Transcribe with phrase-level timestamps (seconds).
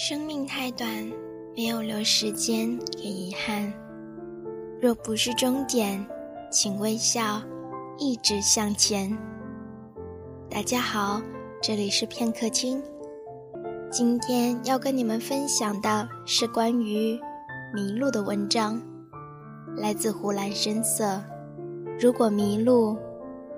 [0.00, 0.88] 生命太短，
[1.56, 3.72] 没有留时间给遗憾。
[4.80, 6.06] 若不是终点，
[6.52, 7.42] 请微笑，
[7.98, 9.10] 一直向前。
[10.48, 11.20] 大家好，
[11.60, 12.80] 这里是片刻听。
[13.90, 17.18] 今天要跟你们分享的是关于
[17.74, 18.80] 迷路的文章，
[19.76, 21.20] 来自湖蓝深色。
[21.98, 22.96] 如果迷路，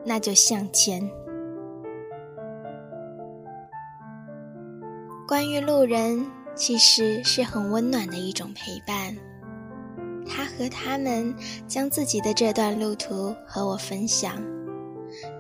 [0.07, 1.07] 那就向前。
[5.31, 6.27] 关于路人，
[6.57, 9.17] 其实是很温暖的一种陪伴。
[10.27, 11.33] 他和他们
[11.69, 14.43] 将自己的这段路途和我分享。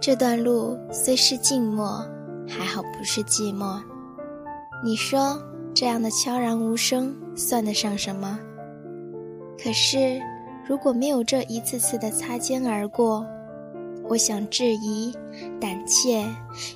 [0.00, 2.06] 这段路虽是静默，
[2.48, 3.82] 还好不是寂寞。
[4.84, 5.36] 你说
[5.74, 8.38] 这样的悄然无声算得上什么？
[9.60, 10.22] 可是
[10.68, 13.26] 如果没有这一次次的擦肩而过，
[14.08, 15.12] 我想质疑、
[15.60, 16.24] 胆怯，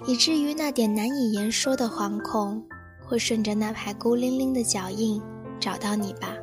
[0.05, 2.61] 以至于那点难以言说的惶恐。
[3.07, 5.21] 会顺着那排孤零零的脚印
[5.61, 6.37] 找到你吧，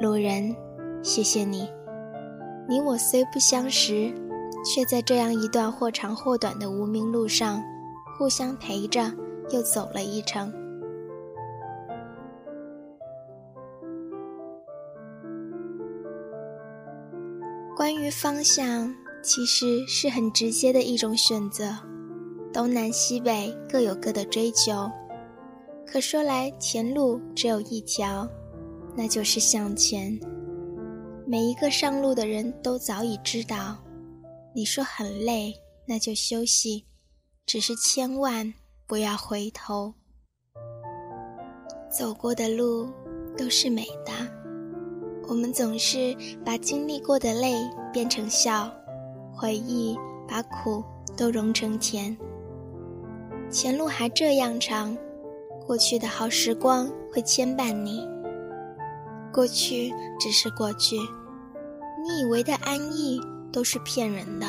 [0.00, 0.54] 路人，
[1.02, 1.68] 谢谢你。
[2.68, 4.12] 你我虽不相识，
[4.64, 7.62] 却在这样一段或长或短的无名路上，
[8.18, 9.10] 互相陪着，
[9.50, 10.52] 又走了一程。
[17.76, 21.72] 关于方向，其实是很直接的一种选择，
[22.52, 24.90] 东南西北各有各的追求。
[25.90, 28.28] 可说来，前路只有一条，
[28.94, 30.20] 那就是向前。
[31.26, 33.78] 每一个上路的人都早已知道，
[34.54, 35.54] 你说很累，
[35.86, 36.84] 那就休息，
[37.46, 38.52] 只是千万
[38.86, 39.94] 不要回头。
[41.90, 42.86] 走过的路
[43.34, 44.12] 都是美的，
[45.26, 47.54] 我们总是把经历过的泪
[47.94, 48.70] 变成笑，
[49.32, 49.96] 回忆
[50.28, 50.84] 把苦
[51.16, 52.14] 都融成甜。
[53.50, 54.94] 前路还这样长。
[55.68, 58.08] 过去的好时光会牵绊你，
[59.30, 63.20] 过去只是过去，你以为的安逸
[63.52, 64.46] 都是骗人的。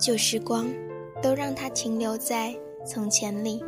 [0.00, 0.66] 旧时光，
[1.22, 3.62] 都让它停留在从前里。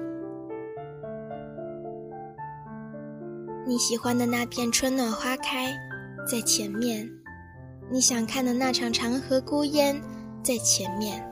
[3.66, 5.70] 你喜欢的那片春暖花开，
[6.26, 7.06] 在前面；
[7.90, 10.00] 你想看的那场长河孤烟，
[10.42, 11.22] 在前面。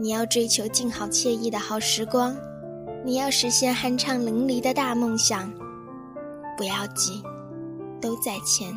[0.00, 2.34] 你要追求静好惬意的好时光。
[3.04, 5.50] 你要实现酣畅淋漓的大梦想，
[6.56, 7.22] 不要急，
[8.00, 8.76] 都在前。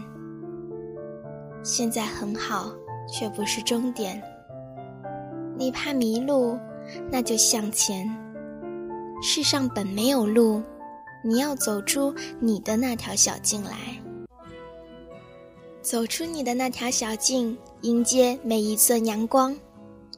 [1.63, 2.71] 现在很好，
[3.11, 4.21] 却不是终点。
[5.57, 6.57] 你怕迷路，
[7.09, 8.09] 那就向前。
[9.21, 10.61] 世上本没有路，
[11.23, 13.71] 你要走出你的那条小径来。
[15.81, 19.55] 走出你的那条小径，迎接每一寸阳光。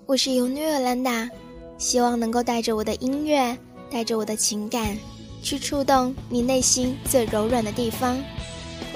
[0.05, 1.29] 我是尤纽尔兰达，
[1.77, 3.57] 希望能够带着我的音乐。
[3.93, 4.97] 带着我的情感，
[5.43, 8.17] 去触动你内心最柔软的地方。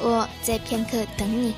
[0.01, 1.53] 我在片刻等你。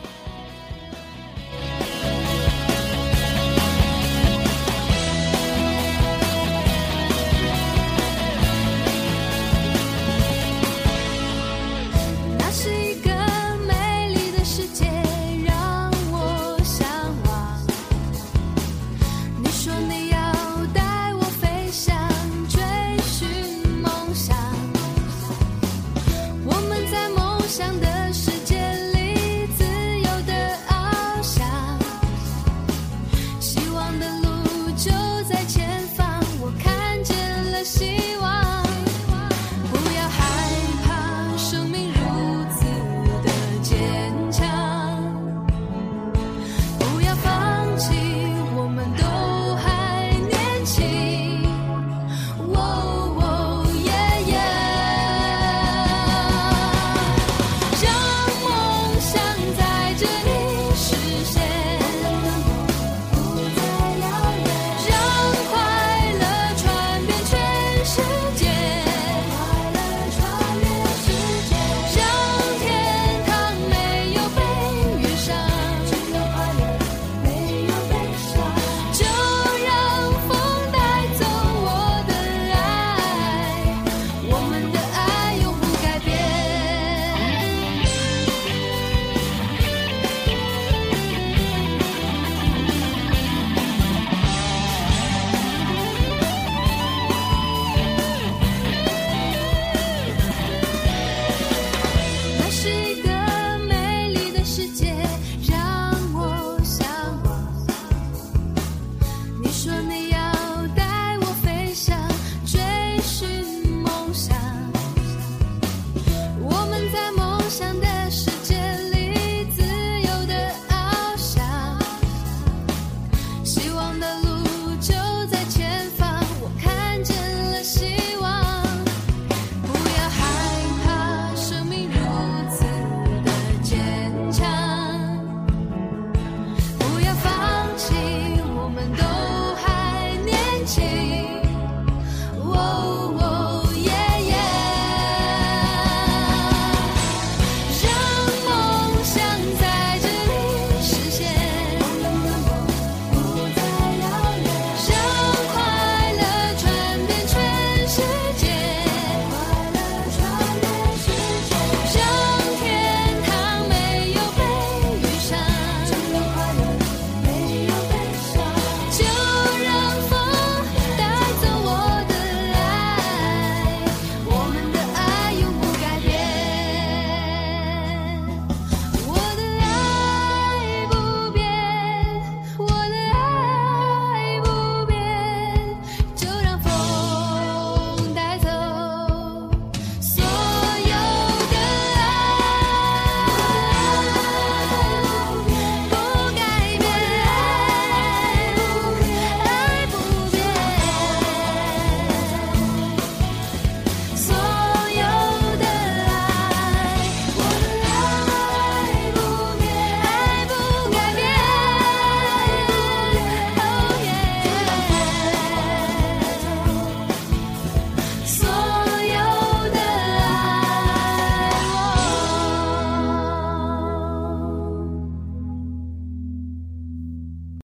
[33.90, 34.29] on the